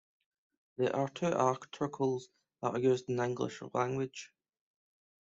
[0.77, 2.29] There are two articles
[2.63, 4.33] that are used in the English language.